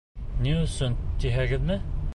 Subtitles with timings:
[0.45, 1.79] Ни өсөн тиһегеҙме?